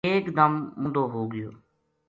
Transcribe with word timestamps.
اک 0.09 0.25
دم 0.37 0.53
مُوندو 0.81 1.03
ہو 1.13 1.21
گیو 1.31 1.51